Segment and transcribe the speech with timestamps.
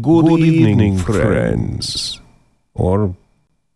[0.00, 2.18] Good, evening, friends.
[2.72, 3.14] Or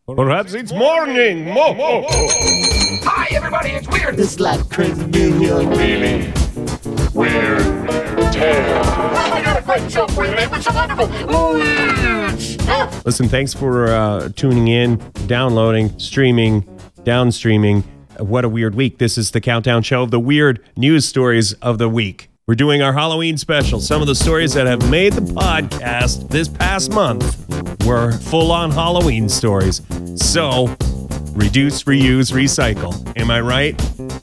[0.06, 1.44] perhaps it's morning.
[1.44, 2.06] Mo- mo- mo.
[2.08, 4.16] Hi, everybody, it's weird.
[4.16, 5.68] This life crazy million.
[5.68, 6.32] really
[7.12, 8.82] weird tale.
[8.82, 13.05] I got a great show for you today with some wonderful weird.
[13.05, 14.96] Listen, thanks for uh, tuning in,
[15.27, 16.62] downloading, streaming,
[17.05, 17.85] downstreaming.
[18.21, 18.96] What a weird week.
[18.96, 22.30] This is the countdown show of the weird news stories of the week.
[22.48, 23.80] We're doing our Halloween special.
[23.80, 27.45] Some of the stories that have made the podcast this past month
[27.84, 29.82] were full on Halloween stories.
[30.14, 30.66] So,
[31.32, 32.95] reduce, reuse, recycle.
[33.18, 33.74] Am I right?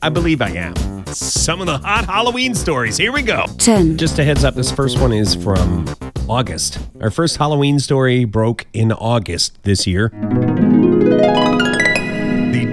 [0.01, 0.73] I believe I am.
[1.07, 2.95] Some of the hot Halloween stories.
[2.95, 3.45] Here we go.
[3.57, 5.93] 10, Just a heads up, this first one is from
[6.29, 6.79] August.
[7.01, 10.13] Our first Halloween story broke in August this year.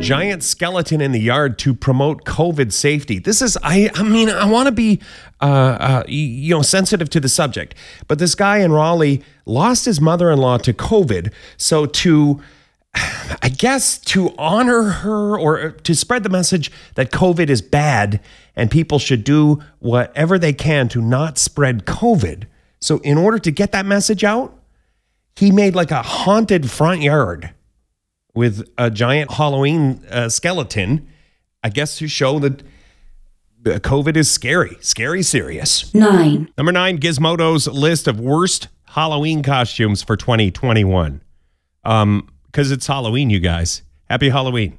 [0.01, 3.19] Giant skeleton in the yard to promote COVID safety.
[3.19, 4.99] This is, I, I mean, I want to be,
[5.43, 7.75] uh, uh, you know, sensitive to the subject.
[8.09, 12.41] But this guy in Raleigh lost his mother-in-law to COVID, so to
[13.43, 18.21] I guess to honor her or to spread the message that COVID is bad
[18.57, 22.45] and people should do whatever they can to not spread COVID.
[22.81, 24.59] So, in order to get that message out,
[25.37, 27.53] he made like a haunted front yard
[28.35, 31.09] with a giant Halloween uh, skeleton,
[31.63, 32.63] I guess to show that
[33.65, 35.93] COVID is scary, scary serious.
[35.95, 41.21] 9, Number nine, Gizmodo's list of worst Halloween costumes for 2021.
[41.85, 43.83] Um, because it's Halloween, you guys.
[44.09, 44.79] Happy Halloween.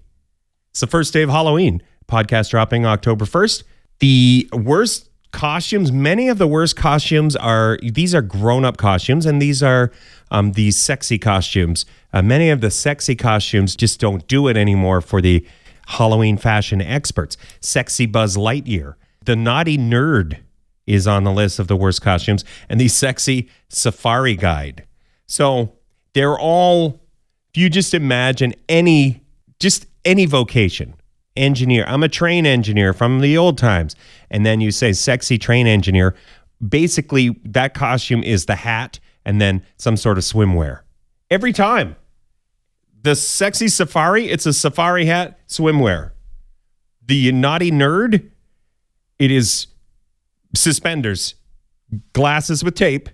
[0.71, 1.81] It's the first day of Halloween.
[2.07, 3.63] Podcast dropping October 1st.
[3.99, 9.63] The worst costumes, many of the worst costumes are these are grown-up costumes, and these
[9.63, 9.91] are
[10.29, 11.85] um, these sexy costumes.
[12.13, 15.45] Uh, many of the sexy costumes just don't do it anymore for the
[15.87, 17.37] Halloween fashion experts.
[17.59, 18.95] Sexy Buzz Lightyear.
[19.25, 20.39] The naughty nerd
[20.87, 24.85] is on the list of the worst costumes, and the sexy safari guide.
[25.27, 25.73] So
[26.13, 27.01] they're all,
[27.53, 29.21] if you just imagine any,
[29.59, 30.95] just any vocation,
[31.35, 33.95] engineer, I'm a train engineer from the old times,
[34.29, 36.15] and then you say sexy train engineer,
[36.65, 40.81] basically that costume is the hat and then some sort of swimwear.
[41.29, 41.95] Every time.
[43.03, 46.11] The sexy safari, it's a safari hat, swimwear.
[47.05, 48.29] The naughty nerd,
[49.17, 49.67] it is
[50.55, 51.35] suspenders,
[52.13, 53.09] glasses with tape,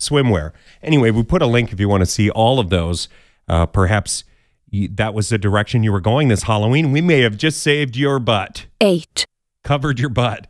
[0.00, 0.52] swimwear.
[0.82, 3.08] Anyway, we put a link if you want to see all of those.
[3.46, 4.24] Uh, perhaps
[4.70, 6.92] you, that was the direction you were going this Halloween.
[6.92, 9.26] We may have just saved your butt, 8,
[9.64, 10.46] covered your butt.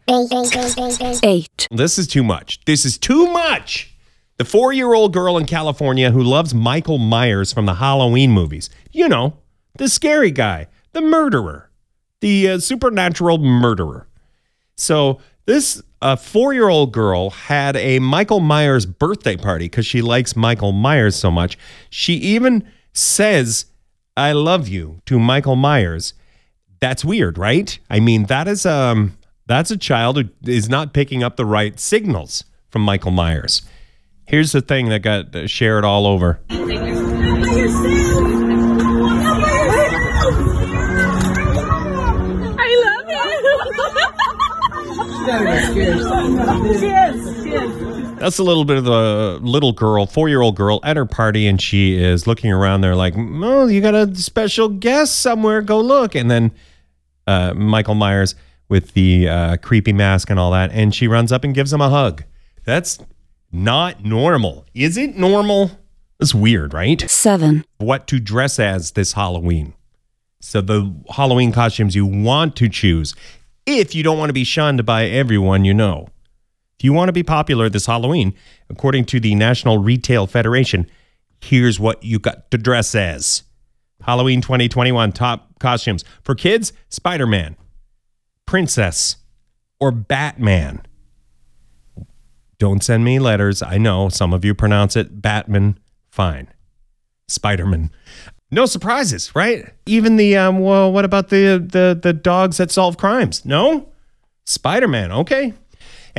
[1.23, 2.65] 8, This is too much.
[2.65, 3.95] This is too much.
[4.37, 8.71] The four year old girl in California who loves Michael Myers from the Halloween movies.
[8.91, 9.35] You know,
[9.77, 11.71] the scary guy, the murderer,
[12.21, 14.09] the uh, supernatural murderer.
[14.77, 20.01] So, this uh, four year old girl had a Michael Myers birthday party because she
[20.01, 21.59] likes Michael Myers so much.
[21.91, 23.67] She even says,
[24.21, 26.15] I love you to Michael Myers
[26.81, 27.79] that's weird, right?
[27.89, 29.17] I mean, that is um
[29.47, 33.63] that's a child who is not picking up the right signals from Michael Myers.
[34.27, 36.41] Here's the thing that got uh, shared all over.
[48.21, 51.47] That's a little bit of the little girl, four year old girl at her party,
[51.47, 55.63] and she is looking around there like, oh, you got a special guest somewhere.
[55.63, 56.15] Go look.
[56.15, 56.53] And then
[57.27, 58.35] uh, Michael Myers
[58.69, 61.81] with the uh, creepy mask and all that, and she runs up and gives him
[61.81, 62.23] a hug.
[62.65, 62.99] That's
[63.51, 64.67] not normal.
[64.75, 65.71] Is it normal?
[66.21, 67.01] It's weird, right?
[67.11, 69.73] 7, What to dress as this Halloween.
[70.41, 73.15] So the Halloween costumes you want to choose
[73.65, 76.09] if you don't want to be shunned by everyone you know.
[76.81, 78.33] If you want to be popular this Halloween,
[78.71, 80.91] according to the National Retail Federation,
[81.39, 83.43] here's what you got to dress as.
[84.01, 86.07] Halloween 2021 top costumes.
[86.23, 87.57] For kids, Spider Man,
[88.47, 89.17] Princess,
[89.79, 90.81] or Batman.
[92.59, 93.61] Don't send me letters.
[93.61, 95.79] I know some of you pronounce it Batman.
[96.09, 96.49] Fine.
[97.29, 97.91] Spider Man.
[98.51, 99.71] No surprises, right?
[99.85, 100.61] Even the um.
[100.61, 103.45] Well, what about the the the dogs that solve crimes?
[103.45, 103.91] No,
[104.47, 105.13] Spider Man.
[105.13, 105.53] Okay.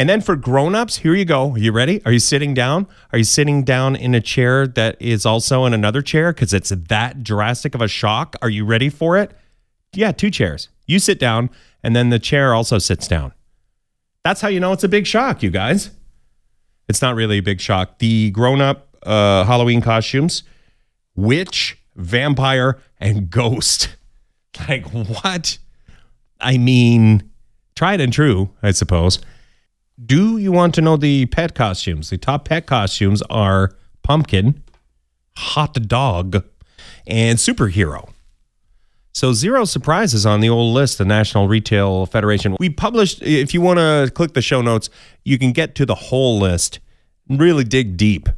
[0.02, 1.52] And then for grown-ups, here you go.
[1.52, 2.04] Are you ready?
[2.08, 2.88] Are you sitting down?
[3.14, 6.70] Are you sitting down in a chair that is also in another chair because it's
[6.72, 8.36] that drastic of a shock?
[8.42, 9.30] Are you ready for it?
[9.94, 10.70] Yeah, two chairs.
[10.88, 11.52] You sit down,
[11.84, 13.34] and then the chair also sits down.
[14.24, 15.92] That's how you know it's a big shock, you guys.
[16.90, 18.00] It's not really a big shock.
[18.00, 20.42] The grown-up uh, Halloween costumes,
[21.16, 23.90] witch, vampire, and ghost.
[24.68, 25.60] Like what?
[26.40, 27.30] I mean,
[27.76, 29.20] tried and true, I suppose.
[30.04, 32.10] Do you want to know the pet costumes?
[32.10, 33.72] The top pet costumes are
[34.04, 34.64] pumpkin,
[35.38, 36.44] hot dog,
[37.06, 38.10] and superhero.
[39.14, 42.56] So zero surprises on the old list, the National Retail Federation.
[42.60, 44.90] We published, if you want to click the show notes,
[45.24, 46.80] you can get to the whole list,
[47.30, 48.30] really dig deep,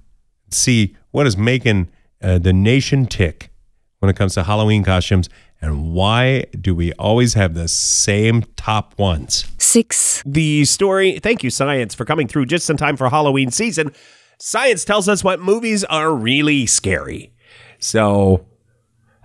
[0.49, 1.89] see what is making
[2.21, 3.51] uh, the nation tick
[3.99, 5.29] when it comes to Halloween costumes
[5.63, 9.45] and why do we always have the same top ones?
[9.59, 11.19] 6, the story.
[11.19, 13.93] Thank you, Science, for coming through just in time for Halloween season.
[14.37, 17.31] Science tells us what movies are really scary.
[17.79, 18.45] So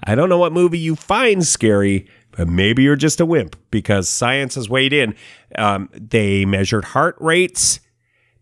[0.05, 4.09] I don't know what movie you find scary, but maybe you're just a wimp because
[4.09, 5.17] science has weighed in.
[5.57, 7.81] Um, they measured heart rates,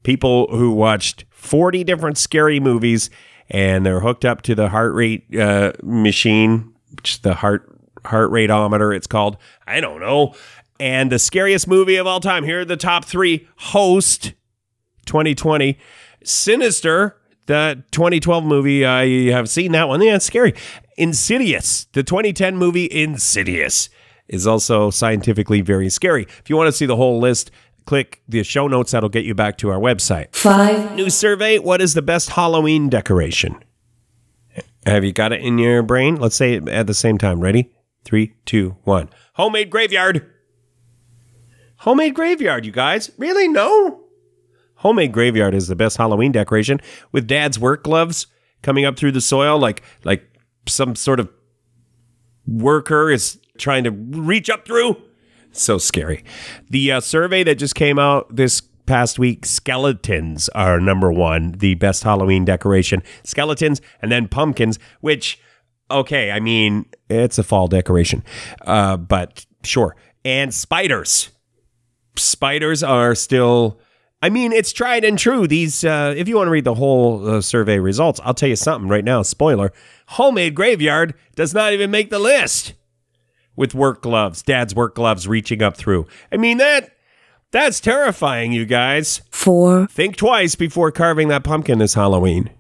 [0.03, 3.09] people who watched 40 different scary movies,
[3.49, 7.73] and they're hooked up to the heart rate uh, machine, which is the heart
[8.07, 8.95] heart rateometer.
[8.95, 9.37] It's called.
[9.67, 10.35] I don't know.
[10.79, 12.45] And the scariest movie of all time.
[12.45, 13.49] Here are the top three.
[13.57, 14.35] Host
[15.07, 15.79] 2020.
[16.25, 17.17] Sinister,
[17.47, 18.85] the 2012 movie.
[18.85, 20.03] I have seen that one.
[20.03, 20.55] Yeah, it's scary.
[20.97, 23.89] Insidious, the 2010 movie Insidious,
[24.29, 26.23] is also scientifically very scary.
[26.23, 27.51] If you want to see the whole list,
[27.85, 28.93] click the show notes.
[28.93, 30.35] That'll get you back to our website.
[30.35, 33.63] 5, New survey What is the best Halloween decoration?
[34.85, 36.17] Have you got it in your brain?
[36.17, 37.41] Let's say it at the same time.
[37.41, 37.71] Ready?
[38.07, 39.11] Three, two, one.
[39.35, 40.33] Homemade graveyard.
[41.79, 43.11] Homemade graveyard, you guys.
[43.19, 43.49] Really?
[43.49, 44.05] No?
[44.77, 46.81] Homemade graveyard is the best Halloween decoration
[47.11, 48.29] with dad's work gloves
[48.63, 50.25] coming up through the soil like like
[50.69, 51.29] some sort of
[52.47, 55.03] worker is trying to reach up through.
[55.51, 56.25] So scary.
[56.71, 61.75] The uh, survey that just came out this past week, skeletons are number one, the
[61.75, 63.03] best Halloween decoration.
[63.25, 65.41] Skeletons and then pumpkins, which,
[65.91, 68.25] okay, I mean, it's a fall decoration,
[68.63, 69.97] uh, but sure.
[70.25, 71.31] And spiders.
[72.17, 73.79] Spiders are still.
[74.23, 75.47] I mean, it's tried and true.
[75.47, 78.57] These, uh, if you want to read the whole uh, survey results, I'll tell you
[78.57, 79.23] something right now.
[79.23, 79.73] Spoiler:
[80.09, 82.73] homemade graveyard does not even make the list
[83.55, 86.07] with work gloves, dad's work gloves reaching up through.
[86.33, 86.97] I mean that
[87.51, 89.23] that's terrifying, you guys.
[89.31, 92.51] 4, Think twice before carving that pumpkin this Halloween.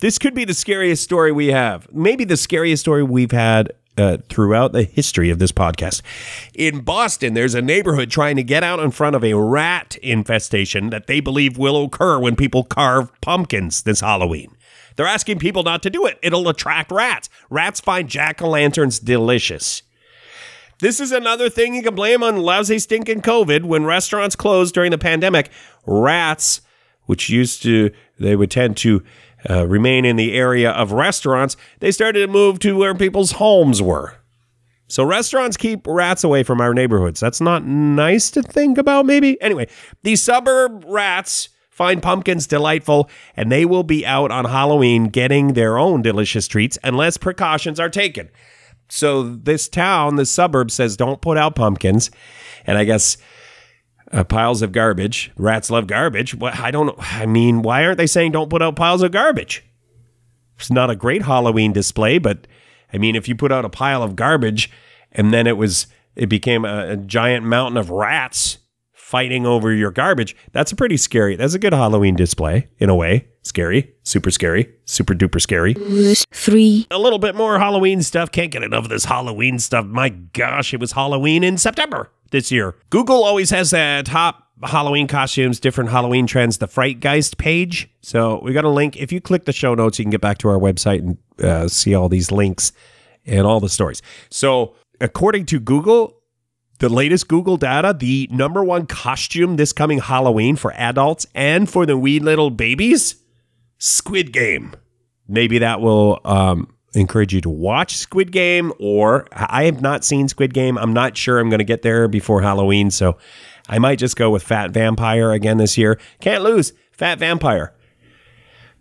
[0.00, 1.92] This could be the scariest story we have.
[1.92, 6.02] Maybe the scariest story we've had uh, throughout the history of this podcast.
[6.54, 10.90] In Boston, there's a neighborhood trying to get out in front of a rat infestation
[10.90, 14.54] that they believe will occur when people carve pumpkins this Halloween.
[14.94, 16.18] They're asking people not to do it.
[16.22, 17.28] It'll attract rats.
[17.50, 19.82] Rats find jack o' lanterns delicious.
[20.80, 23.64] This is another thing you can blame on lousy stinking COVID.
[23.64, 25.50] When restaurants closed during the pandemic,
[25.86, 26.60] rats,
[27.06, 27.90] which used to,
[28.20, 29.02] they would tend to
[29.48, 33.80] uh, remain in the area of restaurants, they started to move to where people's homes
[33.80, 34.14] were.
[34.88, 37.20] So restaurants keep rats away from our neighborhoods.
[37.20, 39.40] That's not nice to think about, maybe.
[39.42, 39.68] Anyway,
[40.02, 45.78] these suburb rats find pumpkins delightful, and they will be out on Halloween getting their
[45.78, 48.30] own delicious treats unless precautions are taken.
[48.88, 52.10] So this town, this suburb says don't put out pumpkins,
[52.66, 53.18] and I guess
[54.12, 55.30] uh, piles of garbage.
[55.36, 56.34] Rats love garbage.
[56.34, 56.94] What I don't.
[56.98, 59.64] I mean, why aren't they saying don't put out piles of garbage?
[60.58, 62.46] It's not a great Halloween display, but
[62.92, 64.70] I mean, if you put out a pile of garbage
[65.12, 68.58] and then it was it became a, a giant mountain of rats
[68.92, 71.36] fighting over your garbage, that's a pretty scary.
[71.36, 73.28] That's a good Halloween display in a way.
[73.42, 75.74] Scary, super scary, super duper scary.
[76.34, 78.30] 3, A little bit more Halloween stuff.
[78.30, 79.86] Can't get enough of this Halloween stuff.
[79.86, 82.74] My gosh, it was Halloween in September this year.
[82.90, 87.88] Google always has the top Halloween costumes, different Halloween trends, the Frightgeist page.
[88.02, 88.96] So we got a link.
[88.96, 91.68] If you click the show notes, you can get back to our website and uh,
[91.68, 92.72] see all these links
[93.24, 94.02] and all the stories.
[94.30, 96.20] So according to Google,
[96.80, 101.86] the latest Google data, the number one costume this coming Halloween for adults and for
[101.86, 103.16] the wee little babies,
[103.78, 104.74] Squid Game
[105.28, 108.72] maybe that will um, encourage you to watch Squid Game.
[108.78, 110.78] Or I have not seen Squid Game.
[110.78, 113.16] I'm not sure I'm going to get there before Halloween, so
[113.68, 115.98] I might just go with Fat Vampire again this year.
[116.20, 116.72] Can't lose.
[116.92, 117.74] Fat Vampire.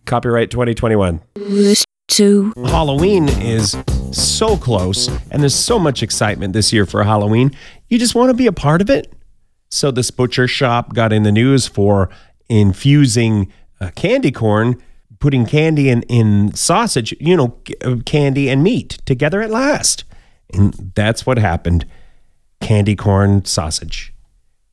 [0.05, 1.21] Copyright 2021.
[2.07, 3.75] 2, Halloween is
[4.11, 7.51] so close and there's so much excitement this year for Halloween.
[7.89, 9.13] You just want to be a part of it.
[9.69, 12.09] So, this butcher shop got in the news for
[12.47, 14.81] infusing uh, candy corn,
[15.19, 20.03] putting candy in, in sausage, you know, uh, candy and meat together at last.
[20.53, 21.85] And that's what happened
[22.61, 24.13] candy corn sausage.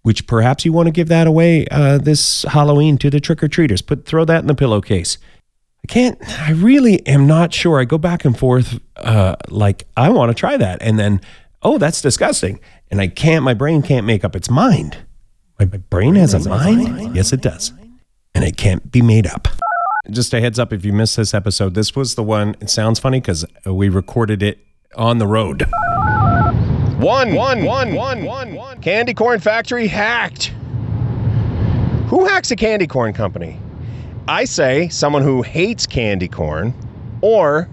[0.03, 3.49] Which perhaps you want to give that away uh, this Halloween to the trick or
[3.49, 3.81] treaters.
[3.81, 5.17] Put throw that in the pillowcase.
[5.83, 7.81] I can't, I really am not sure.
[7.81, 10.83] I go back and forth, uh, like, I want to try that.
[10.83, 11.21] And then,
[11.63, 12.61] oh, that's disgusting.
[12.91, 14.99] And I can't, my brain can't make up its mind.
[15.59, 17.17] My, my brain has a mind?
[17.17, 17.73] Yes, it does.
[18.35, 19.49] And it can't be made up.
[20.11, 22.57] Just a heads up if you missed this episode, this was the one.
[22.61, 24.59] It sounds funny because uh, we recorded it
[24.97, 25.63] on the road.
[26.99, 28.81] One, one, one, one, one, one.
[28.83, 30.49] Candy corn factory hacked.
[32.09, 33.59] Who hacks a candy corn company?
[34.29, 36.75] I say someone who hates candy corn
[37.23, 37.69] or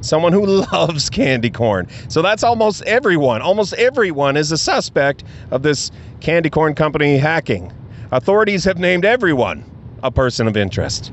[0.00, 1.86] someone who loves candy corn.
[2.08, 3.40] So that's almost everyone.
[3.40, 7.72] Almost everyone is a suspect of this candy corn company hacking.
[8.10, 9.64] Authorities have named everyone
[10.02, 11.12] a person of interest.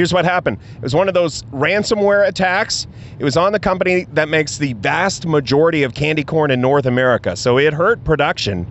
[0.00, 0.56] Here's what happened.
[0.76, 2.86] It was one of those ransomware attacks.
[3.18, 6.86] It was on the company that makes the vast majority of candy corn in North
[6.86, 7.36] America.
[7.36, 8.66] So it hurt production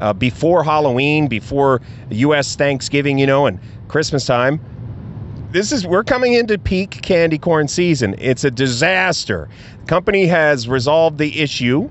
[0.00, 2.54] uh, before Halloween, before U.S.
[2.54, 3.58] Thanksgiving, you know, and
[3.88, 4.60] Christmas time.
[5.50, 8.14] This is we're coming into peak candy corn season.
[8.18, 9.48] It's a disaster.
[9.80, 11.90] The company has resolved the issue.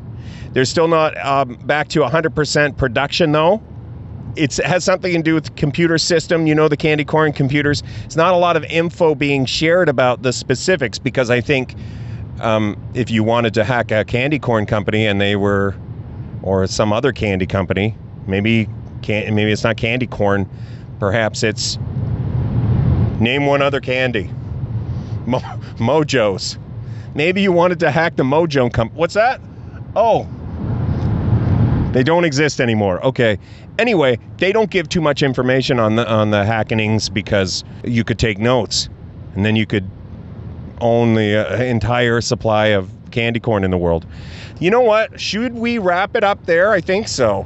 [0.54, 3.62] They're still not um, back to 100% production though
[4.40, 7.84] it has something to do with computer system, you know, the candy corn computers.
[8.06, 11.76] It's not a lot of info being shared about the specifics because I think
[12.40, 15.76] um, if you wanted to hack a candy corn company and they were,
[16.42, 18.70] or some other candy company, maybe
[19.02, 20.50] can maybe it's not candy corn,
[21.00, 21.78] perhaps it's
[23.20, 24.32] name one other candy,
[25.26, 25.40] Mo-
[25.78, 26.58] Mojo's.
[27.14, 28.98] Maybe you wanted to hack the Mojo company.
[28.98, 29.42] What's that?
[29.96, 30.30] Oh,
[31.92, 33.04] they don't exist anymore.
[33.06, 33.38] Okay.
[33.78, 38.20] Anyway, they don't give too much information on the on the hackenings because you could
[38.20, 38.90] take notes,
[39.36, 39.90] and then you could
[40.82, 44.06] own the uh, entire supply of candy corn in the world.
[44.60, 45.20] You know what?
[45.20, 46.72] Should we wrap it up there?
[46.72, 47.46] I think so.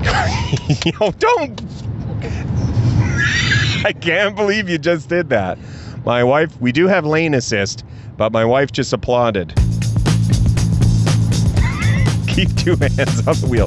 [1.00, 1.60] know, don't.
[3.84, 5.58] I can't believe you just did that.
[6.04, 7.84] My wife, we do have lane assist,
[8.16, 9.52] but my wife just applauded.
[12.40, 13.66] Keep two hands on the wheel.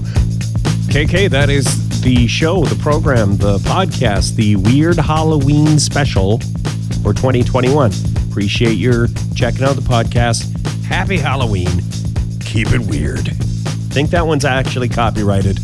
[0.90, 6.40] KK, that is the show, the program, the podcast, the Weird Halloween special
[7.04, 7.92] for 2021.
[8.32, 10.50] Appreciate your checking out the podcast.
[10.86, 11.84] Happy Halloween.
[12.40, 13.28] Keep it weird.
[13.94, 15.60] Think that one's actually copyrighted.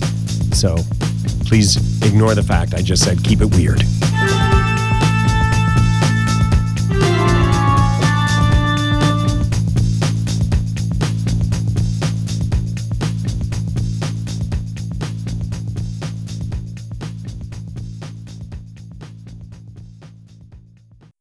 [0.53, 0.77] So
[1.47, 3.81] please ignore the fact I just said keep it weird.